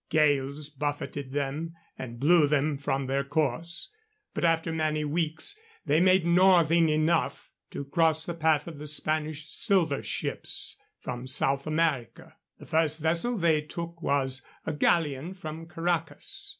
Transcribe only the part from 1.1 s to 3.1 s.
them and blew them from